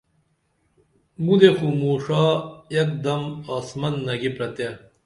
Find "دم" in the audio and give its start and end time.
3.03-3.23